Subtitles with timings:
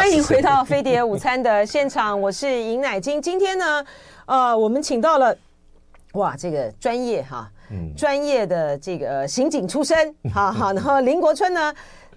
[0.00, 3.20] 欢迎回到飞碟午餐的现场，我是尹乃金。
[3.20, 3.84] 今天呢，
[4.24, 5.36] 呃，我们请到了
[6.14, 11.74] 哇，这个专业哈，嗯，专业的这个刑警出身， 好好，然后林国春呢，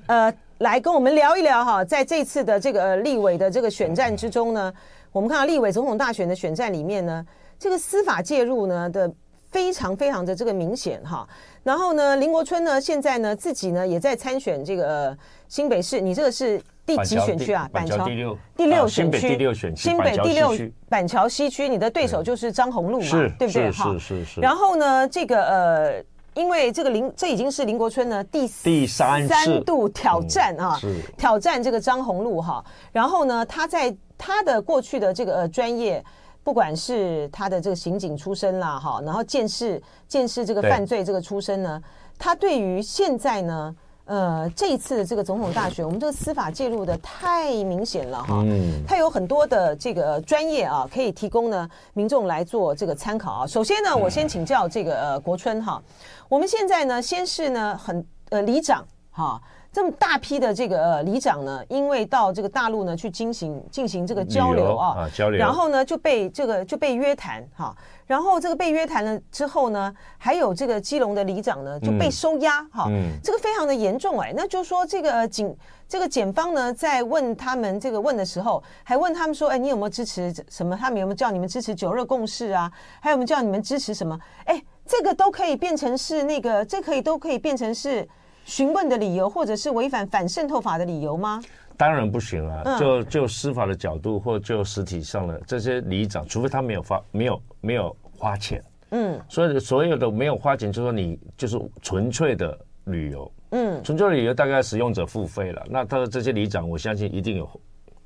[0.08, 4.74] 呃，来跟我们聊一聊哈，在这次的这个立委的这个选战之中呢，
[5.12, 7.26] 我们看到立委总统大选的选战里面呢，
[7.60, 9.12] 这个司法介入呢的
[9.52, 11.28] 非常非常的这个明显哈。
[11.64, 15.16] 然后呢，林国春呢，现在呢自己呢也在参选这个
[15.50, 16.62] 新北市，你这个是。
[16.86, 17.70] 第几选区啊？
[17.72, 20.52] 板桥第六第六选区，第六选区，新北第六
[20.90, 21.70] 板桥西区。
[21.70, 23.72] 你的对手就是张宏禄嘛，对不对？
[23.72, 24.42] 是是是。
[24.42, 30.78] 然后呢，这个呃，因为这个林，这已经是林国春呢第第三三度挑战啊，
[31.18, 32.64] 挑战这个张宏禄哈。
[32.92, 36.04] 然后呢，他在他的过去的这个呃专业，
[36.44, 41.82] 不管是他的这个刑警出身啦哈，然后见识见识这个犯罪这个出身呢，
[42.20, 43.74] 他对于现在呢。
[44.06, 53.48] 呃，这一次的这个总统大选，我们这个司法介入的太明显了哈，嗯，它有很多的这个专业啊，可以提供呢民众来做这个参考啊。
[53.48, 55.82] 首先呢，我先请教这个呃国春哈，
[56.28, 59.42] 我们现在呢，先是呢很呃里长哈。
[59.74, 75.58] 这么大批的这个呃里长呢，因为到这个大陆呢去进行进行这个交流啊，啊交流，然后呢就被这个就被约谈哈，然后这个被约谈了之后呢，还有这个基隆的里长呢就被收押哈，嗯，这个非常的严重哎，那就是说这个警
[75.90, 80.78] 这个检方呢在问他们这个问的时候，还问他们说，哎，你有没有支持什么？
[80.78, 82.72] 他们有没有叫你们支持九二共识啊？
[83.02, 84.16] 还有没有叫你们支持什么？
[84.46, 88.08] 哎，这个都可以变成是那个，这可以都可以变成是。
[88.46, 91.42] 询问的理由，或者是违反反渗透法的理由吗？
[91.76, 92.62] 当然不行啊！
[92.66, 105.66] 嗯、就就司法的角度，或就实体上的这些里长，除非他没有发没有没有花钱，嗯，所以所有的没有花钱，就是说你就是纯粹的旅游，嗯，纯粹的旅游大概使用者付费了。
[105.68, 107.50] 那他的这些里长，我相信一定有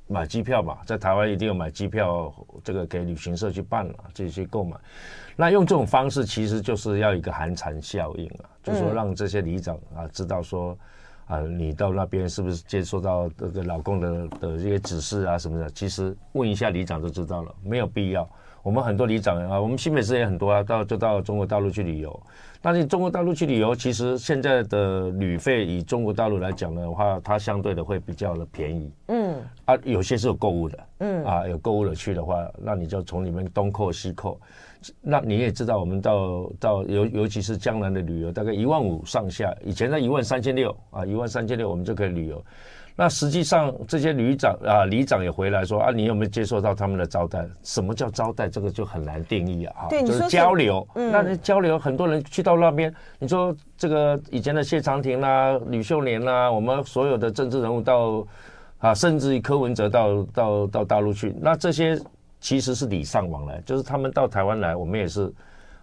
[0.08, 2.32] 买机票嘛，在台湾一定要买机票，
[2.64, 4.76] 这个给旅行社去办了，自己去购买。
[5.36, 10.76] 那用这种方式，其实就是要一个寒蝉效应啊，就是说让这些里长啊知道说，
[11.26, 15.70] 啊你到那边是不是接受到这个老公的的一些指示啊什么的？
[15.70, 18.28] 其实问一下里长就知道了，没有必要。
[18.68, 22.22] 我们很多里长啊，我们新北市也很多啊，到就到中国大陆去旅游。
[22.60, 28.92] 但是中国大陆去旅游，其实现在的旅费以中国大陆来讲的话，它相对的会比较的便宜。
[29.06, 30.78] 嗯，啊，有些是有购物的。
[30.98, 34.38] 嗯，啊，有购物的去的话，那你就从里面东扣西扣。
[35.00, 42.42] 那你也知道，我们到到尤尤其是江南的旅游，大概一万五上下，以前在一万三千六啊，一万三千六我们就可以旅游。
[42.94, 47.46] 那实际上这些旅长啊，里长也回来说啊，你有没有接受到他们的招待？
[47.62, 48.48] 什么叫招待？
[48.48, 49.86] 这个就很难定义啊。
[49.88, 50.86] 对，就是交流。
[50.94, 58.26] 嗯，那交流，很多人去到那边，你说这个以前的谢长廷啦、啊、吕秀莲啦，我们所有的政治人物到
[58.78, 61.98] 啊，甚至于柯文哲到到到大陆去，那这些。
[62.40, 65.32] 其实是礼尚往来，就是他们到台湾来，我们也是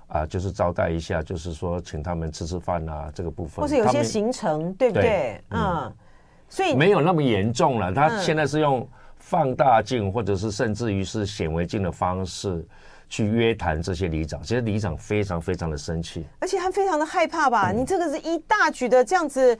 [0.07, 3.61] 啊，就是招待一下，就是说请他们吃吃饭啊，这个部分。
[3.61, 5.41] 或是有些行程，对不对？
[5.49, 5.91] 嗯，
[6.47, 7.93] 所以没有那么严重了。
[7.93, 12.66] 他现在是用放大镜，或者是甚至于是显微镜的方式
[13.09, 14.41] 去约谈这些里长。
[14.41, 17.72] 其实里长非常非常的生气，而且他非常的害怕吧？
[17.72, 19.57] 你这个是一大举的这样子。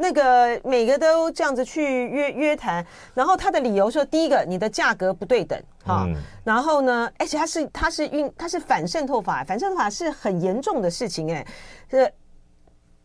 [0.00, 6.14] 那个每个都这样子去约约谈，然后他的理由说，第一个你的价格不对等哈，嗯、
[6.44, 11.44] 然后呢，而且他是他是运他是反渗透法，反渗透法是很严重的事情哎，
[11.88, 12.08] 这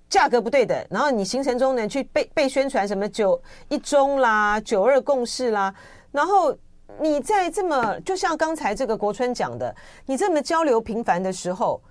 [0.07, 5.73] 价格不对等，然后你行程中呢去被被宣传什么九一中啦、九二共识啦，
[6.11, 6.55] 然后
[6.99, 9.75] 你在这么就像刚才这个国春讲的，
[10.05, 11.81] 你这么交流频繁的时候，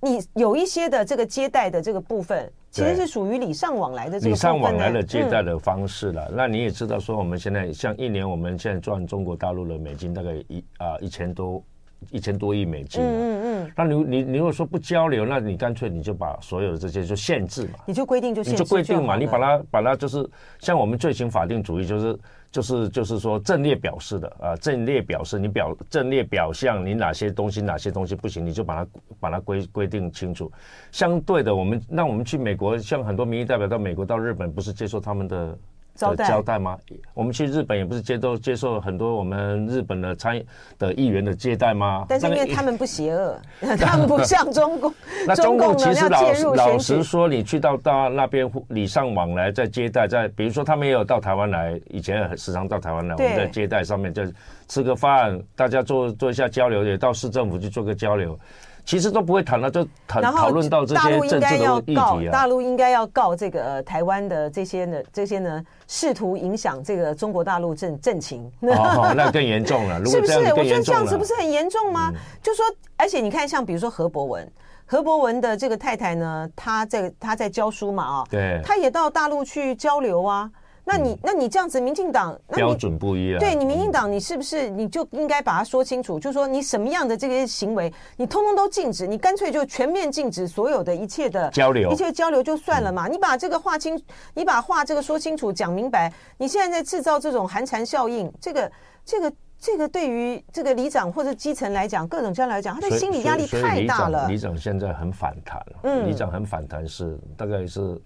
[0.00, 2.50] 你有一些的这个接待的这个部分。
[2.70, 6.26] 其实是属于礼尚往来的这个礼尚往来的接待的方式了。
[6.30, 11.62] 嗯、那你也知道，说我们现在像一年，我们现在赚中国大陆的美金大概一啊一千多
[12.10, 13.02] 一千多亿美金。
[13.02, 13.72] 嗯嗯嗯。
[13.76, 17.78] 那你你你如果说不交流，那你干脆你就把所有的这些就限制嘛。
[17.86, 20.28] 你就规定就限制就规定嘛，你把它把它就是
[20.58, 22.18] 像我们罪行法定主义就是。
[22.50, 28.90] 就是就是说阵列表示的啊，正列表示你表阵列表象，你哪些东西哪些东西不行，你就把它
[29.20, 30.50] 把它规规定清楚。
[30.90, 35.58] 相对的，我们那我们去美国，像很多民意代表到美国到日本，不是接受他们的。
[35.98, 36.78] 招待交代吗？
[37.12, 40.40] 我们去日本也不是接受接受很多我们日本的参
[40.78, 42.06] 的议员的接待吗？
[42.08, 43.36] 但是因为他们不邪恶，
[43.76, 44.94] 他们不像中共。
[45.26, 54.22] 那中共其实老老实说，你去到到那边礼尚往来，在接待，在比如说他们也有到台湾来，以前时常到台湾来，我们在接待上面就
[54.68, 58.38] 吃个饭，大家做做一下交流，也到市政府去做个交流。
[58.84, 62.30] 其实都不会谈了，就谈讨论到这些政治的议题啊。
[62.32, 68.44] 大陆应该要告这个、呃、台湾的这些呢，这些呢试图影响这个中国大陆政政情。
[68.60, 70.38] 哦，那更严重了， 是不是？
[70.54, 72.12] 我觉得这样子不是很严重吗？
[72.14, 72.64] 嗯、就说，
[72.96, 74.48] 而且你看，像比如说何博文，
[74.86, 80.48] 何博文的这个太太呢，她在她在教书嘛，啊，对，她也到大陆去交流啊。
[80.88, 83.38] 那你那你这样子，民进党标准不一样。
[83.38, 86.18] 对你，民进党，你是不是你就应该把它说清楚？
[86.18, 93.06] 就是说你什么样的这些行为，你通通都禁止，你干脆就全面禁止所有的一切的交流，一切交流就算了嘛。
[93.06, 94.02] 你把这个划清，
[94.32, 96.10] 你把话这个说清楚，讲明白。
[96.38, 98.72] 你现在在制造这种寒蝉效应，这个
[99.04, 104.26] 这个这个对于这个里长或者基层来讲，各种将来讲，他的心理压力太大了。
[104.26, 108.00] 里长现在很反弹，嗯，里长很反弹是大概是。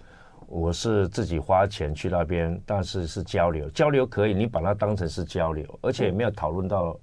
[0.53, 6.95] 我是自己花钱去那边，但是是交流，交流可以，你把它当成是交流，而且也没有讨论到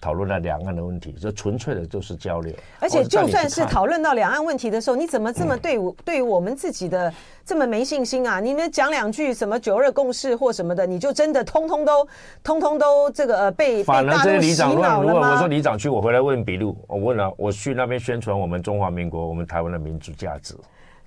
[0.00, 2.54] 讨论了两岸的问题，就纯粹的就是交流。
[2.78, 7.12] 而且就算是讨论到两岸问题的时候，你怎么这么对我、嗯、对于我们自己的
[7.44, 8.38] 这么没信心啊？
[8.38, 12.06] 你们讲两句什么九二共识或什么的，你就真的通通都
[12.44, 15.02] 通通都这个呃被反而这些里长乱？
[15.02, 20.54] 如果我说里长去，我回来问笔录，我问了，我去那边宣传我们中华民国，我们台湾的民主价值。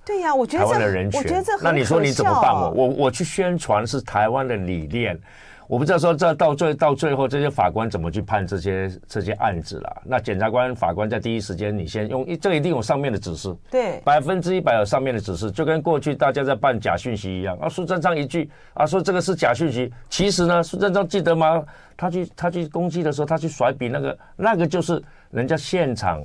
[0.06, 1.72] 对呀、啊，我觉得这，台湾的人权，我觉得这很可笑。
[1.72, 2.54] 那你说你怎么办？
[2.54, 5.18] 我我我去宣传是台湾的理念，
[5.66, 10.02] 我不知道说这到最到最后这些法官怎么去判这些这些案子了。
[10.04, 17.58] 那检察官、法官在第一时间，你先用这个一定有上面的指示，对，百分之一百有上面的指示，就跟过去大家在办假讯息一样。
[17.58, 21.64] 啊，苏贞昌一句啊，说这个是假讯息，其实呢，苏贞昌记得吗？
[21.96, 26.22] 他去他去攻击的时候，他去甩笔那个那个就是人家现场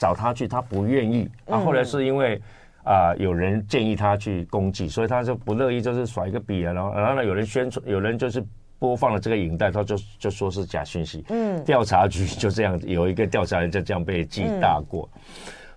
[0.00, 1.30] 找他去，他不愿意。
[1.48, 2.42] 啊，后来是因为。
[2.84, 8.44] 啊、呃，有人建议他去攻击，所以他就不乐意，就是甩一个笔啊，然后然后呢，有人宣传，有人就是
[8.78, 11.24] 播放了这个影带，他就就说是假讯息。
[11.28, 15.20] 嗯，调查局就这样有一个调查人就这样被记大过，嗯、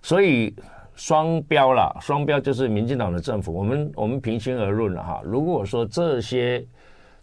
[0.02, 0.56] 所以
[0.96, 3.54] 双标啦，双标就是民进党的政府。
[3.54, 6.66] 我们我们平心而论了哈，如果说这些。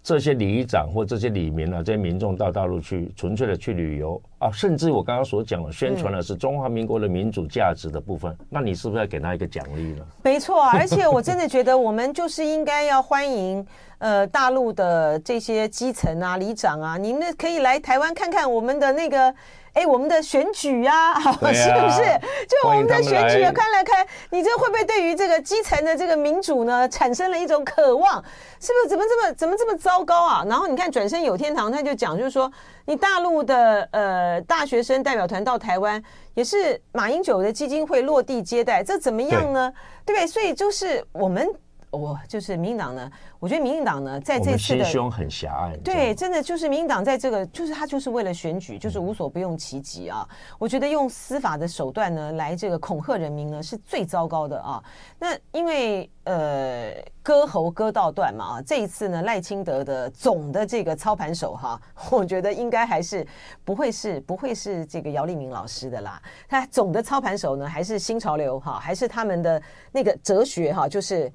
[0.03, 10.05] 这些里长或这些里民啊，这些民众到大陆去纯粹的去旅游啊，甚至我刚刚所讲的宣传的是中华民国的民主价值的部分，那你是不是要给他一个奖励呢？
[10.23, 13.67] 没错，而且我真的觉得我们就是应该要欢迎
[13.99, 19.35] 呃大陆的这些基层啊、里长啊，你们可以来台湾看看我们的那个。
[19.73, 22.03] 哎，我们的选举呀、啊， 啊、是不是？
[22.49, 28.23] 就我们的选举啊看来看，你这会不会对于这个基层的这个民主呢，产生了一种渴望？
[28.61, 28.89] 是不是？
[28.89, 30.45] 怎么这么怎么这么糟糕啊？
[30.49, 32.51] 然后你看，转身有天堂，他就讲，就是说，
[32.85, 36.03] 你大陆的呃大学生代表团到台湾，
[36.35, 39.73] 也是马英九的基金会落地接待，这怎么样呢？
[40.05, 40.27] 对不对？
[40.27, 41.49] 所以就是我们。
[41.91, 45.77] 我、哦、就是民进党呢，我觉得民进党呢，在这次的心胸很狭隘。
[45.79, 50.25] 对，真的就是民进党在这个，就是他就是为了选举，就是无所不用其极啊。
[50.31, 54.83] 嗯、我觉得用司法的手段呢，来这个恐吓人民呢，是最糟糕的啊。
[55.19, 56.95] 那因为呃，
[57.25, 61.83] 割喉割到断嘛啊，这一次呢，赖清德的总的这个操盘手哈、啊，
[62.13, 63.27] 我觉得应该还是
[63.65, 66.23] 不会是不会是这个姚立明老师的啦。
[66.49, 69.61] 他总的操盘手呢，还是新潮流哈、啊，还是他们的
[69.91, 71.29] 那个哲学哈、啊，就是。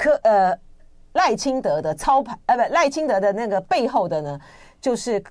[0.00, 0.58] 可呃，
[1.12, 4.40] 赖清德的操盘，呃，不，赖清德的那个背后的呢，
[4.80, 5.22] 就是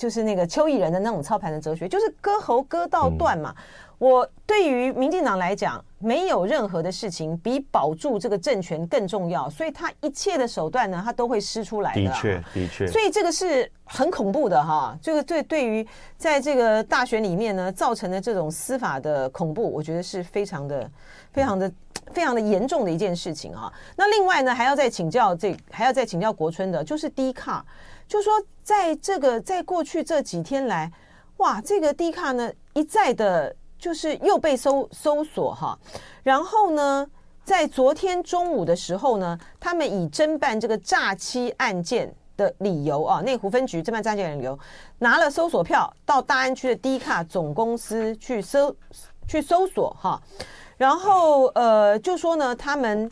[0.00, 3.54] 就是那个邱毅人的那种操盘的哲学，就是割喉割到断嘛。
[3.54, 3.64] 嗯、
[3.98, 12.04] 我对于民进党来讲，没有任何的事情比保住这个政权更重要，所以他一切的手段呢，他都会施出来的。
[12.04, 12.86] 的确，的确。
[12.86, 14.98] 所以这个是很恐怖的哈。
[15.02, 15.86] 这个对对于
[16.16, 20.90] 在这个大选里面呢，造成的这种司法的恐怖，我觉得是非常的、
[21.30, 21.68] 非常的。
[21.68, 21.74] 嗯
[22.12, 23.72] 非常的严重的一件事情啊！
[23.94, 27.64] 那另外呢，还要再请教这，还要再请教国春的，就是低卡，
[28.10, 28.32] 就说
[28.64, 30.90] 在这个在过去这几天来，
[31.36, 35.78] 哇，这个 D 卡呢一再的，就是又被搜搜索哈。
[36.24, 37.06] 然后呢，
[37.44, 44.58] 在昨天中午的时候呢，他们以侦办这个诈欺案件的理由啊，内湖分局侦办诈欺案的理由，
[44.98, 48.74] 拿了搜索票到大安区的 D 卡总公司去搜
[49.28, 50.20] 去搜索哈。
[50.76, 53.08] 然后，呃，就说呢，他们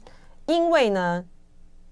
[0.47, 1.25] 因为呢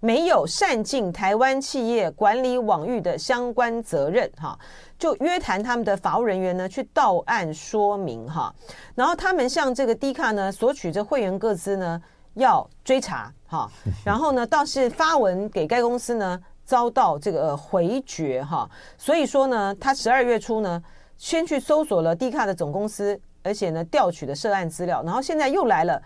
[0.00, 4.59] 没有善尽台湾企业管理网域的相关责任，哈，
[4.99, 8.55] 就约谈他们的法务人员呢去到案说明，哈。
[8.95, 12.00] 然后他们向这个 D 卡呢索取这会员个资呢
[12.35, 13.71] 要追查，哈。
[14.05, 18.69] 然后呢倒是发文给该公司呢遭到这个回绝，哈。
[18.99, 20.83] 所以说呢，他十二月初呢
[21.17, 23.19] 先去搜索了 D 卡的总公司。
[23.43, 26.03] 而且呢，调取的涉案资料，然后现在又来了。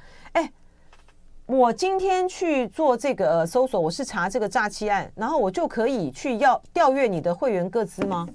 [1.50, 8.28] 哎，我今天去做这个搜索，我是查这个诈欺案，然后我就可以去要调阅你的会员个资吗？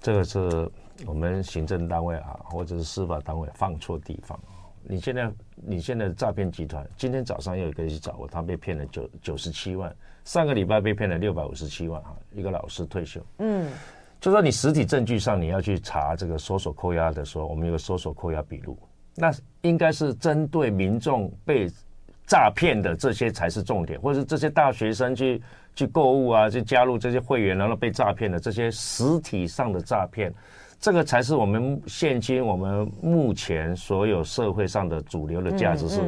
[0.00, 0.68] 这个是
[1.06, 4.38] 我们行政单位啊，或者是司法单位放错地方。
[4.82, 13.20] 你现在，你现在诈骗集团，今天早上又有一个人去找我，他被骗了九九十七万，上个礼拜被骗了六百五十七万啊，一个老师退休。
[13.38, 13.70] 嗯，
[14.20, 18.76] 就说你实体证据上你要去查这个搜索扣押的时候，我们有个搜索扣押笔录，
[19.14, 21.70] 那应该是针对民众被
[22.30, 25.42] 诈骗的这些才是重点，或者是这些大学生去
[25.74, 30.32] 去购物啊，去加入这些会员然后被诈骗的这些实体上的诈骗。
[30.78, 36.00] 这个才是我们现今我们目前所有社会上的主流的价值是，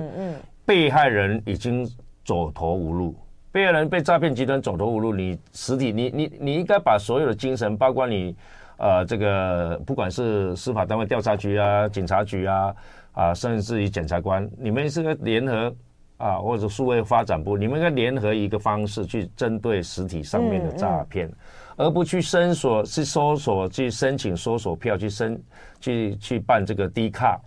[0.64, 1.84] 被害人已经
[2.24, 3.16] 走投无路，
[3.50, 8.36] 被害人被诈骗集团走投无路，你实体你你你应该把所有的精神，包括你
[8.78, 12.74] 呃这个不管是司法单位调查局啊、警察局啊
[13.10, 15.74] 啊，甚至于检察官，你们是个联合
[16.22, 21.28] 啊，或者数位发展部，你们应该联合一个方式去针对实体上面的诈骗。
[21.76, 25.42] 而不去申索，去搜索，去申请搜索票，去申，
[25.80, 27.40] 去去办这个低卡，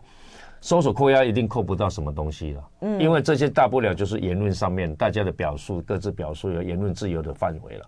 [0.60, 2.64] 搜索扣押一定扣不到什么东西了。
[2.82, 7.86] 嗯，因为这些大不了就是言论上面大家的表述，各自表述有言论自由的范围了。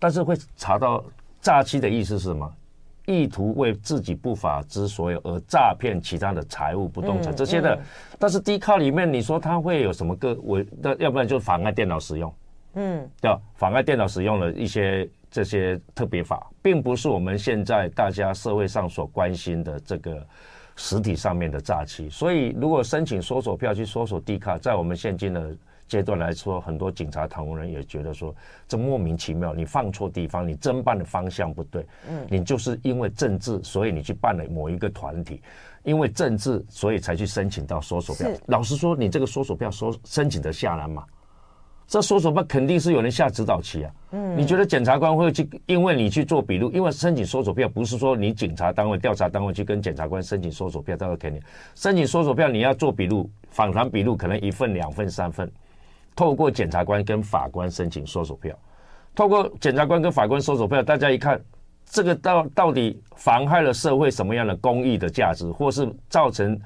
[0.00, 1.04] 但是会查到
[1.40, 2.50] 诈欺的意思是什么？
[3.06, 7.78] 意图为自己不法之所有而诈骗其他的财物、不动产这些的。
[8.18, 10.66] 但是 D 卡里面你说它会有什么个违？
[10.80, 12.34] 那要不然就妨碍电脑使用。
[12.74, 13.40] 嗯，对吧？
[13.54, 15.08] 妨碍电脑使用的一些。
[15.34, 20.24] 这些特别法并不是我们现在大家社会上所关心的这个
[20.76, 25.52] 实体上面的诈欺，所以如果申请搜索票去搜索 D 卡，在我们现今的
[25.86, 28.34] 阶段来说，很多警察、同仁也觉得说
[28.66, 35.42] 这莫名其妙，你放错地方，你侦办的方向不对，嗯，你就是因为政治，所以你去办了某一个团体，
[35.82, 38.28] 因为政治，所以才去申请到搜索票。
[38.46, 41.04] 老实说，你这个搜索票收申请得下来吗？
[41.86, 43.92] 这搜索票肯定是有人下指导棋啊！
[44.12, 46.70] 嗯，你觉得检察官会去因为你去做笔录？
[46.70, 51.38] 因为申请搜索票不是说你警察单位、调查单位去跟检察官申请搜索票，他会给你
[51.74, 55.46] 申请搜索票，你要做笔录、访谈笔录，可能一份、两份、三份。
[56.14, 58.56] 透过检察官跟法官申请搜索票，
[59.14, 61.40] 透过检察官跟法官搜索票，大家一看，
[61.84, 66.60] 这个到到底妨害了社会什么样的公益的价值，或是造成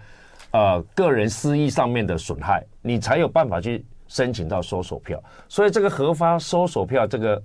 [0.53, 3.85] 呃个人私益上面的损害，你才有办法去。
[4.11, 7.43] 申请到搜索票，所以这个核发搜索票这个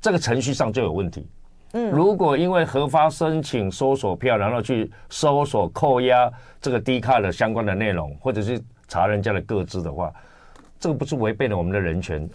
[0.00, 1.28] 这个程序上就有问题。
[1.72, 10.14] 嗯，如果因为核发申请搜索票，然后去搜索扣押这个低卡的相关的内容，或者是查人家的个资的话，
[10.84, 12.28] 这个不是违背了我们的人权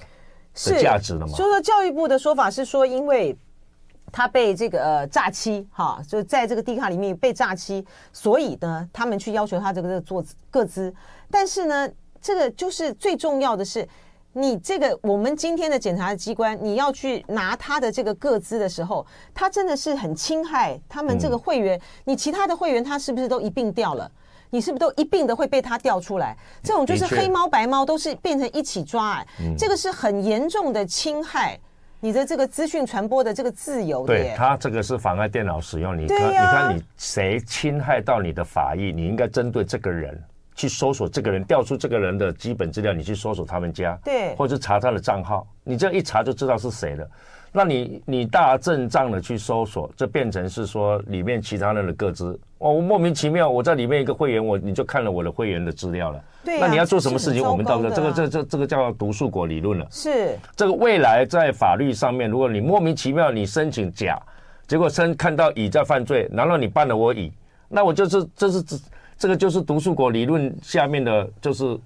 [0.65, 1.34] 的价值了吗？
[1.36, 3.38] 所以说教育部的说法是说，因为
[4.12, 10.91] 他被这个呃诈欺，哈，就在这个 D 卡里面被诈欺，所以呢，他们去要求他这个做个资，
[11.29, 11.88] 但是呢。
[12.22, 13.88] 这个就是最重要的是，
[14.34, 21.79] 你这个我们今天的检察机关，你要去拿他的这个个资的时候，他真的是很侵害他们这个会员。
[22.03, 24.12] 你其他的会员他是不是都一并掉了？
[24.50, 26.36] 你是不是都一并的会被他调出来？
[26.63, 29.27] 这种就是黑猫白猫都是变成一起抓，哎，
[29.58, 31.60] 这个是很严重的侵害
[32.00, 34.06] 你的这个资讯传播的这个自由。
[34.06, 40.22] 对，他这个是妨碍电脑使用，你看，你看你谁侵害到你的法益，你应该针对这个人。
[40.56, 47.10] 去搜索这个人，调出这个人的基本资料，你去搜索他们家，对，或者查他的账号，你这样一查就知道是谁了。
[47.51, 56.24] 那你你大阵仗的去搜索，这变成是说里面其他人的个资，哦，我莫名其妙，我在里面一个会员，我你就看了我的会员的资料了。
[56.44, 57.44] 对、啊，那你要做什么事情？
[57.44, 59.88] 我们到时候这个这这这个叫毒树果理论了。
[59.89, 64.22] 是这个未来在法律上面，如果你莫名其妙你申请甲，
[64.68, 67.32] 结果申看到乙在犯罪，然后你办了我乙，
[67.68, 68.77] 那我就是这是这。
[69.22, 71.77] 这个就是毒树果理论下面的，就是，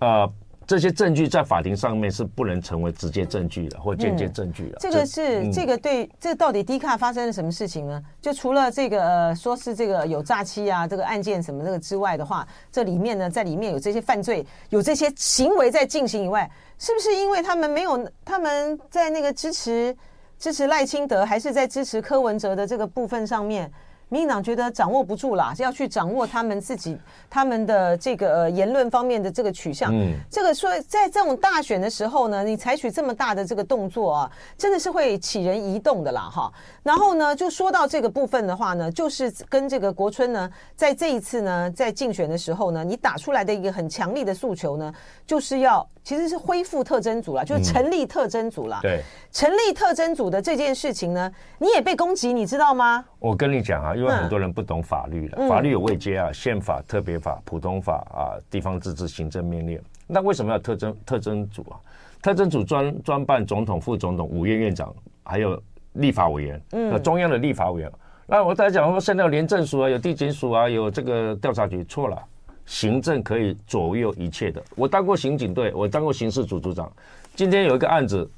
[0.00, 0.30] 呃，
[0.66, 4.78] 这些证据在法庭上面是不能成为直接证据的，或间接证据的。
[4.80, 8.02] 这个是这个对，这个到底 D 卡发生了什么事情呢？
[8.20, 19.94] 就除了这个呃，说是这个有诈欺啊，这个案件什么这个之外的话，这里面呢，在里面有这些犯罪，有这些行为在进行以外，是不是因为他们没有他们在那个支持
[20.38, 23.70] 支持赖清德，还是在支持柯文哲的这个部分上面？
[24.14, 26.96] 民进党觉得掌握不住啦，要去掌握他们自己
[27.28, 29.92] 他们的这个呃言论方面的这个取向。
[29.92, 36.52] 嗯，这个说在这种大选的时候呢，你采取这么大的这个动作啊，真的是会起人疑动的啦，哈。
[36.84, 44.94] 然后呢，就说到这个部分的话呢，就是跟这个国春呢，在这一次呢，在竞选的时候呢，你打出来的一个很强力的诉求呢，
[45.26, 45.84] 就是要。
[46.04, 48.78] 其实是恢复特征组了，就是成立特征组了。
[48.82, 49.02] 对，
[49.32, 53.02] 成立特征组的这件事情呢，你也被攻击，你知道吗？
[53.24, 59.80] 我跟你讲啊，因为很多人不懂法律了，法律有位阶啊，宪法、特别法、普通法啊，地方自治、行政命令。
[60.06, 61.80] 那为什么要特侦特侦组啊？
[62.20, 65.58] 特侦组专专办总统、副总统、五院院长，还有
[65.94, 67.90] 立法委员，嗯，中央的立法委员。
[68.26, 72.22] 那我再讲说，现在有廉政署啊，有地检署啊，有这个调查局，错了。
[72.66, 74.62] 行政可以左右一切的。
[74.76, 76.92] 我当过刑警队，我当过刑事组组长。
[77.34, 78.30] 今天有一个案子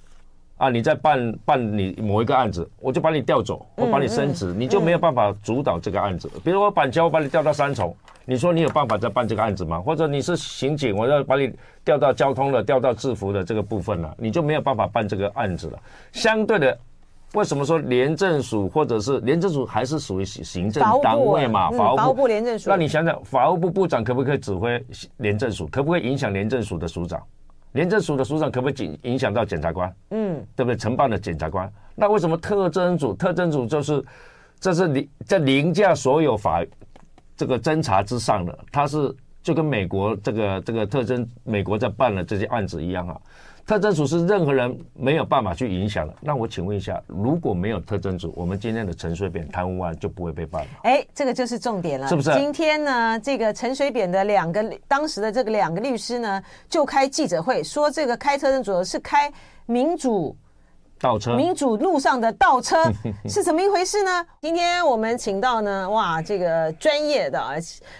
[0.56, 6.30] 啊，你在办办你某一个案子，我就把你调走，我把你升职，你就没有办法主导这个案子。
[6.42, 7.94] 比如我板桥，我把你调到三重，
[8.24, 9.80] 你说你有办法再办这个案子吗？
[9.80, 11.52] 或者你是刑警，我要把你
[11.84, 15.78] 调到交通的、调到制服的这个部分了，你就没有办法办这个案子了。
[16.12, 16.78] 相对的。
[17.34, 21.70] 为什么说廉政署或者是廉政署还是属于行政单位嘛？
[21.72, 22.70] 法务部、部廉政署。
[22.70, 24.82] 那你想想，法务部部长可不可以指挥
[25.18, 25.66] 廉政署？
[25.66, 27.20] 可不可以影响廉政署的署长？
[27.76, 29.94] 廉政署的署长可不可以影影响到检察官？
[30.10, 30.76] 嗯，对不对？
[30.76, 31.70] 承办的检察官。
[31.94, 33.14] 那为什么特侦组？
[33.14, 34.04] 特侦组就是
[34.58, 36.64] 这是凌在凌驾所有法
[37.36, 39.14] 这个侦查之上的，他是
[39.46, 43.16] 就跟美国这个这个特征美国在办了这些案子一样啊。
[43.64, 46.12] 特征组是任何人没有办法去影响的。
[46.20, 50.68] 那我请问一下，如果没有特征组，我们今天的陈水扁贪污案就不会被办了？
[50.82, 52.32] 哎，这个就是重点了，是不是？
[52.34, 59.32] 今天呢，这个陈水扁的两个当时的这个两个律师呢，就开记者会说，这个开特征组是开
[59.66, 60.36] 民主
[61.00, 62.76] 倒车，民主路上的倒车
[63.28, 64.26] 是怎么一回事呢？
[64.40, 67.54] 今天我们请到呢，哇，这个专业的啊，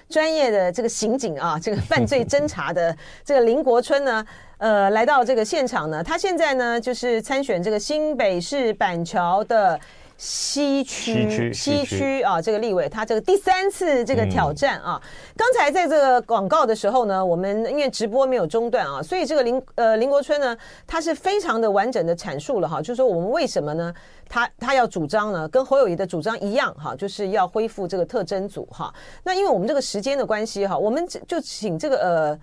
[0.08, 4.24] 专业的这个刑警啊，这个犯罪侦查的 这个林国春呢。
[4.58, 9.78] 呃，来到这个现场呢，他现在呢就是参选这个新北市板桥的
[10.18, 15.00] 西区西区啊，这个立委，他这个第三次这个挑战啊。
[15.36, 20.56] 刚才在这个广告的时候呢，我们因为直播没有中断啊，所以这个林呃林国春呢，
[20.86, 23.92] 他是非常的完整的阐述了哈，就是说我们为什么呢？
[24.28, 28.92] 他他要主张呢，跟侯友谊的主张一样哈，就是要恢复这个特征组哈。
[29.22, 32.38] 那因为我们这个时间的关系哈，我们就请这个呃。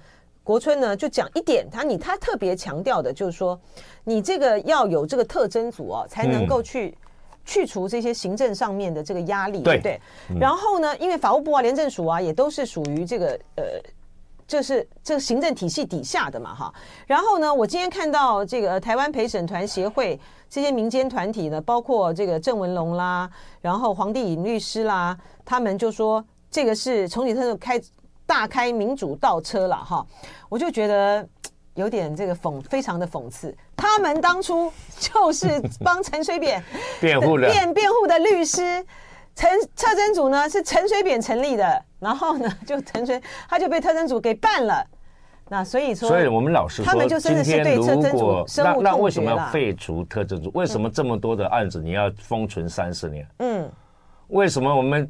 [0.46, 3.58] 国春呢，就讲一点，他你他特别强调的就是说，
[4.03, 6.94] 你这个要有这个特征组哦，才能够去
[7.46, 10.00] 去除这些行政上面的这个压力，对不对？
[10.40, 13.64] 然后呢，因为法务部啊、廉政署啊，也都是属于这个呃，
[14.48, 16.74] 这是这个行政体系底下的嘛，哈。
[17.06, 23.29] 然后呢，我今天看到这个台湾陪审团协会这些民间团体呢，包括这个郑文龙啦，
[23.62, 27.82] 然后黄帝颖律师啦，他们就说这个是重启特侦开。
[28.25, 30.03] 大开民主倒车了哈，
[30.48, 31.27] 我就觉得
[31.75, 33.55] 有点这个讽，非常的讽刺。
[33.75, 36.64] 他们当初就是帮陈水扁
[37.01, 38.62] 辩护的辩辩护的律师，
[39.36, 44.86] 陈特侦组呢是陈水扁成立的，然后呢就陈水他就被特侦组给办了。
[45.50, 48.92] 那所以说，所以我们老师说，他们就真的是对特侦组深恶痛绝了。
[48.92, 50.51] 那为什么要废除特侦组？
[50.53, 53.27] 为什么这么多的案子你要封存三十年？
[53.40, 53.72] 嗯，
[54.27, 55.09] 为什么我们？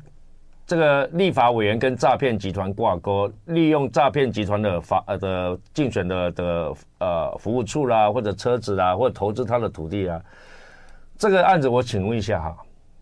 [0.65, 10.21] 这个立法委员跟诈骗集团挂钩，利用诈骗集团的法呃的竞选的的呃服务处啦，或者车子啦，或者投资他的土地啊，
[11.17, 12.57] 这个案子我请问一下哈，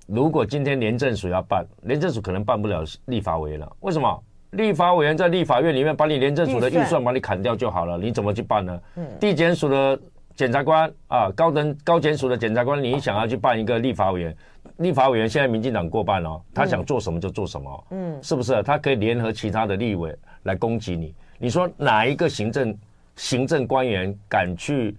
[0.07, 4.23] 如果今天廉政署要办，廉政署可能办不了立法委员了，为什么？
[4.51, 8.81] 立法委员在立法院里面把你廉政署的预算把你砍掉就好了，你怎么去办呢？
[8.97, 9.97] 嗯，地检署的
[10.35, 14.35] 检察官啊，高等高检署的检察官，你想要去办一个立法委员？
[14.81, 18.61] 立法委员现在民进党过半哦，他想做什么就做什么，嗯，是不是？
[18.63, 21.13] 他可以联合其他的立委来攻击你。
[21.37, 22.77] 你说哪一个行政
[23.15, 24.95] 行政官员敢去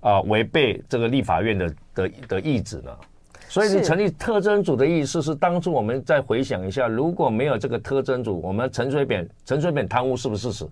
[0.00, 2.90] 啊违背这个立法院的的的意志呢？
[3.48, 10.70] 所以你成立特征组的意思是，当初我们再回想一下，如果没有这个特征组，我们陈水扁陈水扁贪污是不是事实？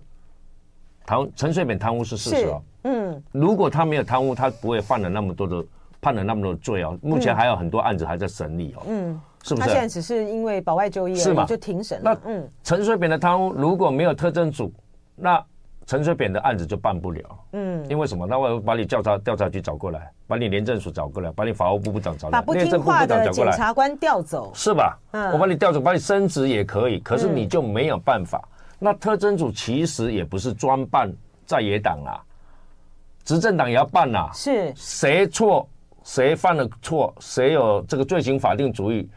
[1.05, 5.65] 贪陈水扁贪污是事实哦，嗯，如果他没有贪污，他不会犯了那么多的。
[6.01, 8.83] 判了那么多罪哦，目前还有很多案子还在审理哦。
[8.87, 9.67] 嗯，是不是？
[9.67, 11.45] 他现在只是因为保外就业，是吗？
[11.45, 11.99] 就庭审。
[12.03, 14.71] 那嗯，陈水扁的贪污如果没有特侦组，
[15.15, 15.43] 那
[15.85, 17.23] 陈水扁的案子就办不了。
[17.53, 18.27] 嗯，因为什么？
[18.27, 24.97] 那我把你调查调查局找过来，把你廉政署找过来，把你法务部部长找过来，把不听话的检察官调走，是吧？
[25.11, 28.41] 嗯，我把你调走，把你升职也可以，可是你就没有办法。
[28.77, 31.11] 那特侦组其实也不是专办
[31.45, 32.21] 在野党啊，
[33.25, 34.29] 执政党也要办呐。
[34.31, 35.67] 是谁错？
[36.09, 39.07] 谁犯了错，谁有这个罪行法定主义，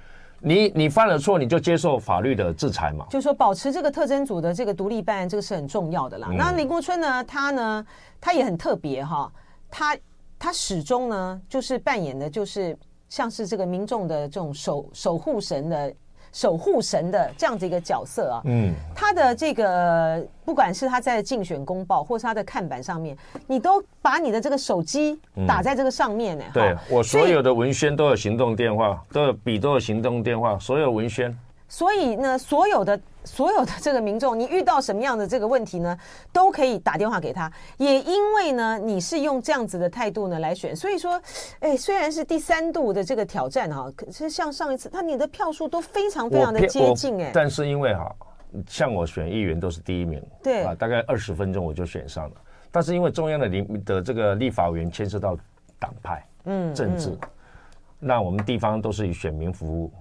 [0.40, 3.06] 你你犯了错，你就接受法律的制裁嘛。
[3.08, 6.28] 就是说，保持这个特征组的这个独立办案，这个是很重要的啦。
[6.30, 7.86] 嗯、那林国春呢，他呢，
[8.20, 9.32] 他也很特别哈，
[9.70, 9.96] 他
[10.38, 12.76] 他始终呢，就是扮演的，就是
[13.08, 15.94] 像是这个民众的这种守守护神的。
[16.32, 23.16] 守护神的这样子一个角色啊，嗯，他的这个不管是他在竞选公报，或是他的看板上面，
[23.46, 26.44] 你都把你的这个手机打在这个上面呢。
[26.54, 31.36] 对，我所有的文宣都有行动电话，都有笔，都有行动电话，所有文宣。
[31.68, 35.96] 所以呢，所有的所有的这个民众，你遇到什么样的这个问题呢，
[36.32, 37.50] 都可以打电话给他。
[37.78, 41.20] 也因为呢，你是用这样子的态度呢来选，所以说，
[41.60, 47.30] 哎，虽然是第三度的这个挑战哈，可是像上一次，他你的票数都非常非常的接近哎。
[47.32, 48.12] 但是因为哈，
[48.66, 52.36] 像我选议员都是第一名，对啊，大概二十分钟我就选上了。
[52.70, 55.36] 但是因为中央的立的这个立法委员牵涉到
[55.78, 57.16] 党派，嗯，政治，
[57.98, 59.92] 那我们地方都是以选民服务。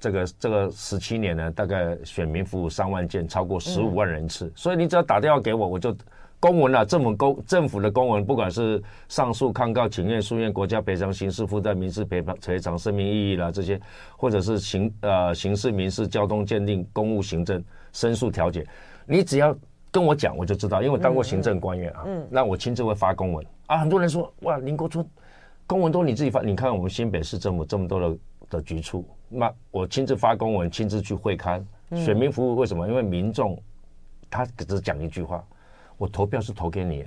[0.00, 4.46] 这个这个十七年呢，大概选民服务三万件，超过十五万人次。
[4.46, 5.94] 嗯、所以你只要打电话给我，我就
[6.40, 6.84] 公文了、啊。
[6.84, 13.80] 政府公政府的公文，不管是上诉、抗告、请愿、诉愿、国家赔偿、刑事附带民事赔偿、赔偿、声明异议啦这些，
[14.16, 18.64] 或者是刑呃刑事、民事、交通鉴定、公务行政、申诉调解，
[19.04, 19.56] 你只要
[19.90, 22.04] 跟我讲，我就知道，因为我当过行政官员啊。
[22.06, 22.26] 嗯。
[22.30, 23.78] 那我亲自会发公文啊。
[23.78, 25.04] 很多人说哇，林国春
[25.66, 28.18] 公文都你自己发，你看我们新北市政府这么多的
[28.50, 29.04] 的局处。
[29.28, 31.64] 那我亲自发公文，亲自去会刊，
[31.94, 32.88] 选民服务为什么？
[32.88, 33.60] 因为民众
[34.30, 35.44] 他只讲一句话，
[35.96, 37.04] 我投票是投给你，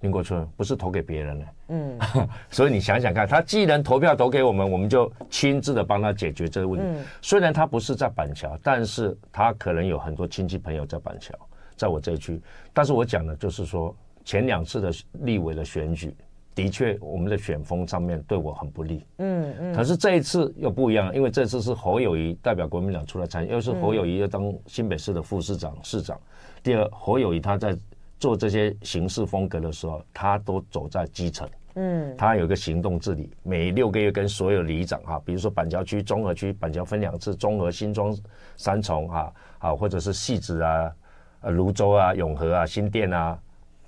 [0.00, 1.46] 林国春不是投给别人的。
[1.68, 1.98] 嗯，
[2.50, 7.02] 所以你想想看，他既然投票投给我们，我们就亲自的帮他解决这个问题。
[7.20, 11.34] 虽然他不是在板桥，但是他可能有很多亲戚朋友在板桥，
[11.76, 12.40] 在我这一区。
[12.72, 16.14] 但是我讲的就是说，前两次的立委的选举。
[16.54, 19.06] 的确，我们的选风上面对我很不利。
[19.18, 19.74] 嗯嗯。
[19.74, 26.20] 可是这一次又不一样，因为这次是侯友宜代表国民党出来参选，又是侯友宜要当新北市的副市长、市长。
[26.62, 27.74] 第二，侯友谊他在
[28.18, 31.48] 做这些行事风格的时候，他都走在基层。
[31.76, 32.14] 嗯。
[32.18, 38.14] 他有一个行动治理，每六个月跟所有里长哈，比如说板桥区、中和区，板桥分两次，中和、新庄、
[38.58, 40.92] 三重啊，啊，或者是戏子啊、
[41.40, 43.38] 呃、芦洲啊、永和啊、新店啊，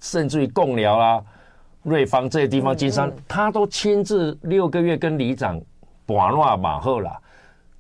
[0.00, 1.22] 甚至于贡寮啊。
[1.84, 5.60] 瑞芳这些地方，金山他都亲自六个月跟里长
[6.06, 7.16] 把乱马后了，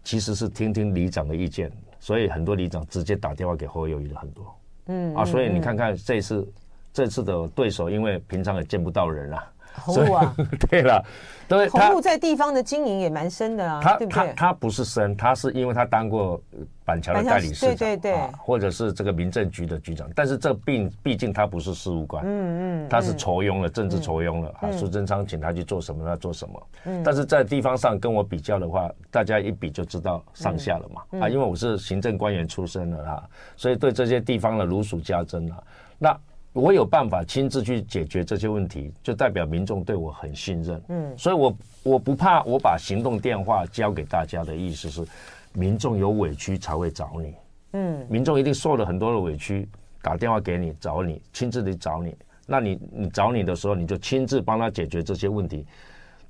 [0.04, 4.54] 其实是听听里长的意见，所以很多里长直接打电话给侯友谊的很多，
[4.86, 6.46] 嗯啊，所以你看看这次
[6.92, 9.44] 这次的对手，因为平常也见不到人啊。
[9.74, 10.34] 侯啊，
[10.70, 11.04] 对了，
[11.48, 13.96] 对，红路在地方的经营也蛮深的啊，他？
[14.06, 16.40] 他他不是深，他是因为他当过
[16.84, 24.70] 板桥的代理市长，对对对，或者是这个民政局的局长，但是这并毕竟他不是事务官，嗯嗯，他是酬庸了，政治酬庸了啊。
[24.70, 26.66] 苏贞昌请他去做什么，他做什么。
[26.84, 31.02] 嗯，但是在地方上跟我比较的话，大家一比就知道上下了嘛。
[31.20, 33.22] 啊，因为我是行政官员出身的啊，
[33.56, 35.62] 所以对这些地方的如数家珍啊。
[35.98, 36.16] 那。
[36.54, 40.82] 我有办法亲自去解决这些问题，就代表民众对我很信任。
[40.88, 45.04] 嗯，所以我我不怕，我把行动电话交给大家的意思是，
[45.52, 47.34] 民众有委屈才会找你。
[47.72, 49.68] 嗯，民众一定受了很多的委屈，
[50.00, 52.14] 打电话给你找你，亲自的找你。
[52.46, 55.66] 那你你找你的时候，你就亲自帮他解决这些问题，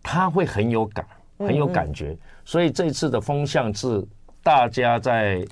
[0.02, 1.06] 他会很有感，
[1.38, 2.16] 很有感觉。
[2.46, 4.02] 所以这次的风向是
[4.42, 5.46] 大家在。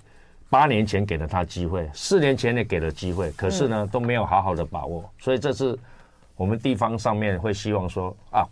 [0.52, 5.78] 八年前给了他机会，四年前也给了机会，可是呢都没有好好的把握，所以这次
[6.36, 8.44] 我们地方上面会希望说啊，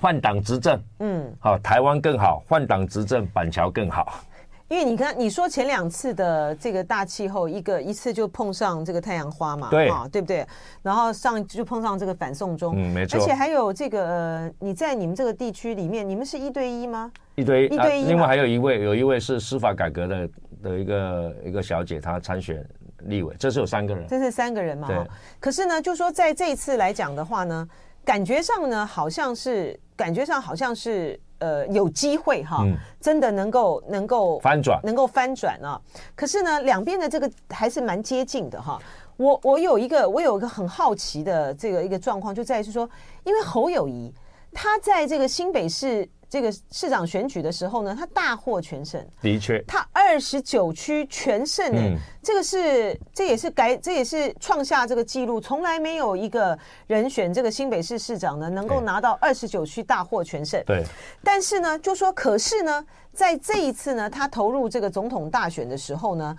[0.00, 4.18] 换党执政，嗯，好，台湾更好，换党执政，板桥更好。
[4.66, 10.44] 因为你看，你说前两次的这个大气候，一个一次就碰上这个太阳花嘛，对啊，对不对？
[10.82, 13.20] 然后上就碰上这个反送中，嗯，没错。
[13.20, 17.12] 而且还有这个，呃，你在你们这个地区里面，你们是一对一吗？
[17.36, 18.04] 一对一，一对一。
[18.06, 20.28] 另外还有一位，有一位是司法改革的
[20.62, 22.66] 的一个一个小姐，她参选
[23.00, 24.88] 立委，这是有三个人，这是三个人嘛？
[24.88, 25.06] 对。
[25.40, 27.68] 可是呢，就说在这一次来讲的话呢，
[28.04, 31.18] 感觉上呢，好像是感觉上好像是。
[31.42, 32.64] 呃，有机会哈，
[33.00, 35.74] 真的能够能够翻转，能够翻转啊！
[36.14, 38.78] 可是呢，两边的这个还是蛮接近的哈。
[39.16, 42.88] 我我有一个我有一个很好奇的这个一个状况，就在于是说，
[43.24, 44.14] 因为侯友谊
[44.52, 46.08] 他在这个新北市。
[46.32, 48.98] 这个市长选举的时候呢，他大获全胜。
[49.20, 60.58] 的确，他二十九区全胜呢，嗯、这个是这也是改这也是创下这个记录，从来没有一个人选这个新北市市长呢能够拿到二十九区大获全胜。
[60.64, 60.82] 对，
[61.22, 66.34] 但是呢，就说可是呢，在这一次呢，他投入这个总统大选的时候呢，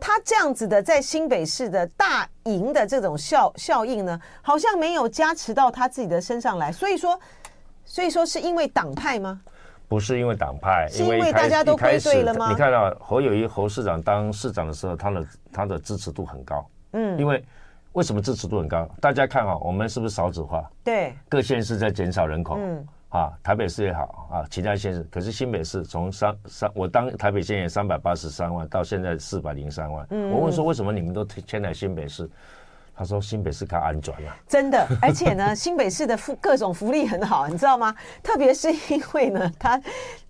[0.00, 7.16] 他这样子的在新北市的大赢的这种效效应呢，好像没有加持到他自己的身上来，所以说。
[7.84, 9.40] 所以说是因为党派吗？
[9.86, 12.48] 不是因为党派，是因为大家都归队了吗？
[12.48, 16.66] 你看到侯友谊侯市长当市长的时候，他的他的支持度很高。
[16.92, 17.44] 嗯，因为
[17.92, 18.88] 为什么支持度很高？
[19.00, 20.68] 大家看啊，我们是不是少子化？
[20.82, 22.56] 对，各县市在减少人口。
[22.58, 30.06] 嗯，啊，台北市也好啊，其他县市，可是新北市从三三，我当台北县也三百八十三万，到现在四百零三万。
[30.10, 32.28] 嗯，我问说为什么你们都迁来新北市？
[32.96, 37.94] 他说新北市可安全了，真的，而且呢， 新北市的福各种福利很好，你知道吗？
[38.22, 39.80] 特别是因为呢，他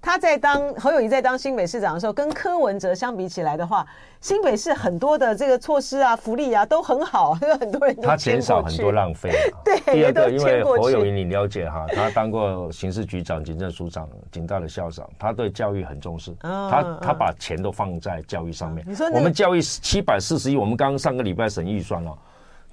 [0.01, 3.87] 他在当侯友宜在当新北市长的时候，跟柯文哲相比起来的话，
[4.23, 9.31] 新北市很多的这个措施啊、福利啊都很好，有很多人都他减少很多浪费。
[9.63, 18.83] 对，第二个，因为侯友宜你了解哈，他当过刑事局长、警政署长、警大的校长，他对教育很重视，哦、他他把钱都放在教育上面。
[18.89, 22.17] 你说我们教育七百四十亿，我们刚刚上个礼拜审预算了。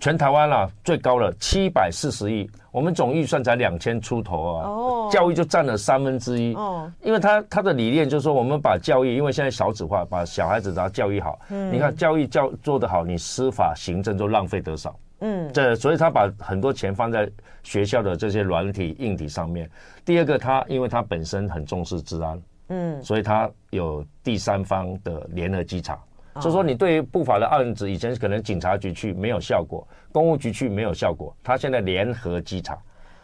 [0.01, 5.11] 全台湾啦，最高了七百四十亿，我们总预算才两千出头啊，oh.
[5.11, 6.55] 教育就占了三分之一。
[6.55, 14.97] 哦，因为他他的理念就是说，我们把教育，因为现在少子化，把小孩子只要教育好，嗯，你看教育教做得好，你司法行政就浪费得少。
[15.19, 17.29] 嗯，这所以他把很多钱放在
[17.61, 19.69] 学校的这些软体硬体上面。
[20.03, 25.95] 第二个，他因为他本身很重视治安，嗯，所以他有第三方的联合稽查。
[26.39, 32.77] 所以说，你对于不法的案子，以前可能警察局去没有效果，公务局去没有效果，他现在联合稽查。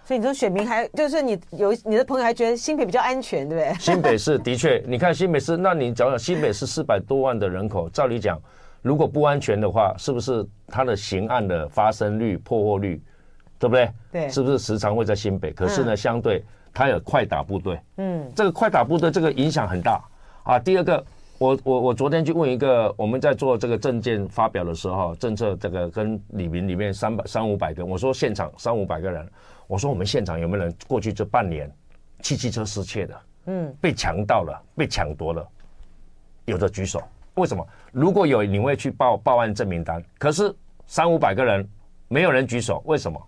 [0.03, 3.79] 所以你说选民还就是你有你的朋友还觉得新北比较安全，对不对？
[3.79, 8.37] 新北市 的确，你看新北市，那你讲讲新北市四百多万的人口，照理讲，
[8.81, 13.01] 如果不安全的话，是不是它的刑案的发生率、破获率，
[13.57, 13.89] 对不对？
[14.11, 15.51] 对，是不是时常会在新北？
[15.53, 16.43] 可是呢，相对
[16.73, 20.03] 它有快打部队，嗯，这个快打部队这个影响很大
[20.43, 20.59] 啊。
[20.59, 21.01] 第二个。
[21.39, 29.27] 我我我昨天去问一个，我们在做这个证件发表的时候，政策这个跟李明里面三百三五百个，我说现场三五百个人，
[29.67, 31.71] 我说我们现场有没有人过去这半年
[32.21, 35.47] 汽汽车失窃的，嗯，被强盗了，被抢夺了，
[36.45, 36.99] 有的举手，
[37.35, 37.65] 为什么？
[37.91, 40.51] 如果有，你会去报报案证明单，可是
[40.87, 41.67] 三五百个人
[42.07, 43.21] 没有人举手，为什么？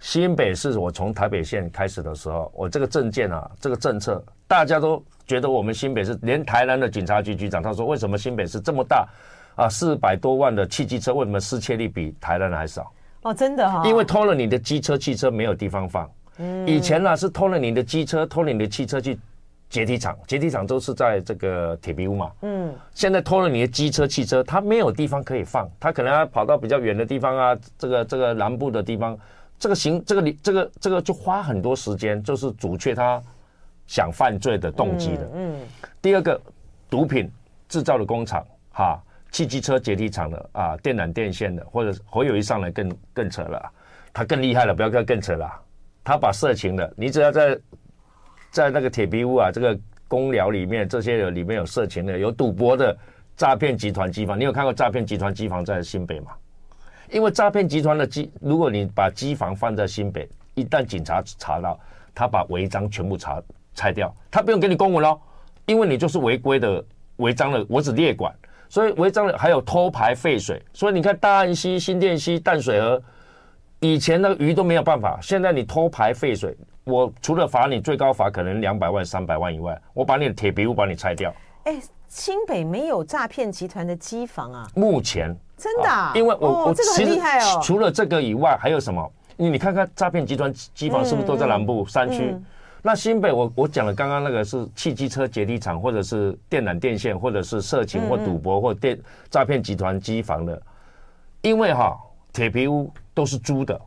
[0.00, 5.00] 新北市我从台北县开始的时候，我这个证件啊，这个政策大家都。
[5.30, 9.08] 觉得我们新北市连台南的警察局局长他说，为什么新北市这么大
[9.54, 12.92] 啊，四百多万的汽机车，为什么失窃率比台南还少？
[13.22, 16.10] 哦，真的哈、哦，因为偷了你的机车、汽车没有地方放。
[16.38, 19.16] 嗯，以前呢、啊、是偷了你的机车、偷了你的汽车去
[19.68, 22.32] 解体厂，解体厂都是在这个铁皮屋嘛。
[22.42, 29.16] 嗯，现在偷了你的机车、汽车，他没有地方可以放，他可能要跑到比较远的地方啊，这个这个南部的地方，
[29.60, 33.22] 这个行这个你这个这个就花很多时间，就是阻却它。
[33.90, 35.60] 想犯罪的动机的，嗯，
[36.00, 36.40] 第二个，
[36.88, 37.28] 毒品
[37.68, 43.68] 制造的工厂，哈，汽机车解体厂的啊，电缆电线的，或者侯友一上来更更扯了，
[44.12, 45.50] 他更厉害了，不要说更扯了，
[46.04, 47.58] 他把色情的，你只要在
[48.52, 49.76] 在那个铁皮屋啊，这个
[50.06, 52.96] 公寮里面，这些有里面有色情的，有赌博的
[53.36, 56.30] 诈骗集团机房，你有看过诈骗集团机房在新北吗？
[57.10, 61.76] 因为诈骗集团的机，如果你把机房放在新北，一旦警察查到，
[62.14, 63.42] 他把违章全部查。
[63.80, 65.18] 拆掉，他不用给你公文喽，
[65.64, 66.84] 因为你就是违规的、
[67.16, 68.30] 违章的，我只列管，
[68.68, 73.02] 所以违章的还有偷排废水，所以你看大安溪、新店溪、淡水河，
[73.80, 81.32] 以前那个鱼都没有办法，现在你偷排废水，我除了罚你最高罚可能两百万、三百万以外，我把你的铁皮屋把你拆掉。
[81.64, 84.66] 哎，新北没有诈骗集团的机房啊？
[84.74, 86.12] 目前真的、啊啊？
[86.14, 87.60] 因为我、哦、我这个很厉害哦。
[87.62, 89.10] 除了这个以外，还有什么？
[89.36, 92.32] 你你看看诈骗集团机房是不是都在南部、嗯、山区？
[92.32, 92.44] 嗯
[92.82, 100.60] 那新北我，我我讲的刚刚那个是汽机车解体厂，或者是电缆电线，或者是色情或赌博或电诈骗集团机房的，
[101.42, 101.98] 因为哈
[102.32, 103.78] 铁皮屋都是租的，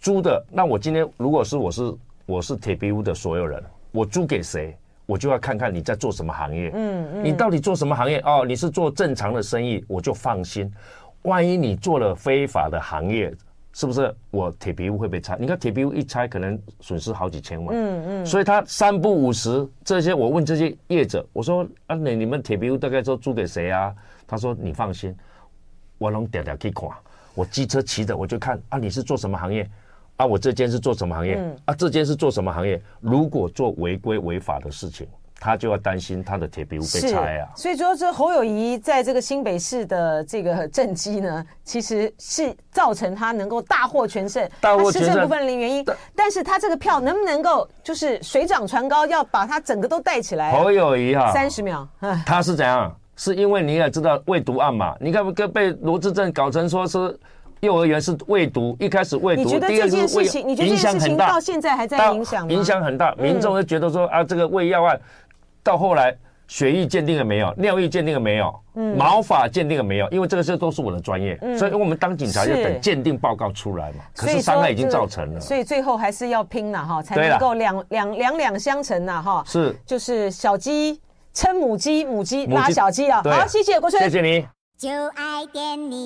[0.00, 0.42] 租的。
[0.50, 1.94] 那我今天如果是我是
[2.24, 6.70] 我是铁皮屋的所有人，我租给谁，我就要看看你在做什么行业。
[6.74, 8.20] 嗯嗯，你到底做什么行业？
[8.20, 10.72] 哦，你是做正常的生意，我就放心。
[11.22, 13.34] 万一你做了非法的行业。
[13.78, 15.36] 是不是我铁皮屋会被拆？
[15.38, 17.76] 你看铁皮屋一拆，可能损失好几千万。
[17.76, 18.26] 嗯嗯。
[18.26, 23.94] 所以他三不五时，这些我问这些业者，我说啊，你你们铁皮屋大概都租给谁啊？
[24.26, 25.16] 他说你放心，
[25.96, 26.88] 我能点点去看。
[27.36, 29.70] 我机车骑着我就看啊，你是做什么行业？
[30.16, 31.36] 啊，我这间是做什么行业？
[31.36, 32.82] 嗯、啊，这间是做什么行业？
[32.98, 35.06] 如果做违规违法的事情。
[35.40, 45.84] 他就要担心他的铁皮屋被拆啊，所以说这侯友谊在这个新北市的这个政绩呢，其实是造成他能够大获全胜，大获全胜部分的原因。
[46.16, 50.50] 但是他这个票能不能够就是水涨船高，要把他整个都带起来？
[50.52, 51.88] 侯友谊啊，三十秒，
[52.26, 52.92] 他是怎样？
[53.14, 54.96] 是因为你也知道未读案嘛？
[55.00, 57.18] 你看跟被罗志正搞成说是
[57.60, 62.52] 幼儿园是未读，一开始未读，你觉得这件事情，你觉得这件事情到现在还在影响吗？
[62.52, 65.00] 影响很大，民众就觉得说啊，这个喂药案。
[65.62, 66.16] 到后来，
[66.46, 67.54] 血液鉴定了没有？
[67.56, 68.54] 尿液鉴定了没有？
[68.74, 70.08] 嗯，毛发鉴定了没有？
[70.08, 74.04] 因为这个事都是我的专业，嗯，所以我们当警察要等鉴定报告出来嘛。
[74.16, 79.44] 可是伤害已经造成了，所以最后还是要拼了哈，才能够两两两两相成呐哈。
[79.46, 81.00] 是，就是小鸡
[81.34, 83.22] 撑母鸡，母鸡拉小鸡啊。
[83.24, 84.46] 好，谢谢郭春，谢谢你。
[84.78, 85.98] 就爱人。